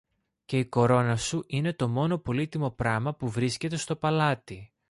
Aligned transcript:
και 0.45 0.57
η 0.59 0.65
κορώνα 0.65 1.15
σου 1.17 1.43
είναι 1.47 1.73
το 1.73 1.87
μόνο 1.87 2.17
πολύτιμο 2.17 2.71
πράμα 2.71 3.15
που 3.15 3.29
βρίσκεται 3.29 3.75
στο 3.77 3.95
παλάτι. 3.95 4.73